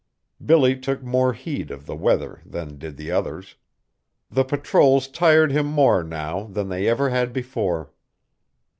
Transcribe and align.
Billy 0.43 0.75
took 0.79 1.03
more 1.03 1.33
heed 1.33 1.69
of 1.69 1.85
the 1.85 1.95
weather 1.95 2.41
than 2.43 2.79
did 2.79 2.97
the 2.97 3.11
others. 3.11 3.57
The 4.31 4.43
patrols 4.43 5.07
tired 5.07 5.51
him 5.51 5.67
more 5.67 6.03
now 6.03 6.45
than 6.45 6.69
they 6.69 6.87
ever 6.87 7.11
had 7.11 7.31
before. 7.31 7.93